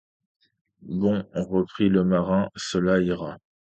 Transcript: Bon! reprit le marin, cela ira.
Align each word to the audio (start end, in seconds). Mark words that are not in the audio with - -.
Bon! 0.81 1.27
reprit 1.35 1.87
le 1.87 2.03
marin, 2.03 2.49
cela 2.55 2.99
ira. 3.01 3.37